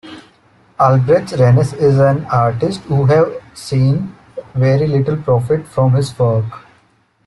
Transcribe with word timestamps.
Albrecht 0.79 1.33
Raines 1.37 1.73
is 1.73 1.99
an 1.99 2.25
artist 2.25 2.81
who 2.87 3.05
has 3.05 3.27
seen 3.53 4.15
very 4.55 4.87
little 4.87 5.15
profit 5.15 5.67
from 5.67 5.91
his 5.93 6.17
work. 6.17 6.65